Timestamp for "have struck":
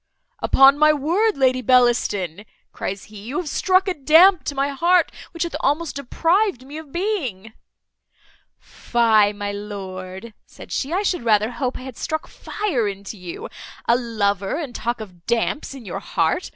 3.37-3.87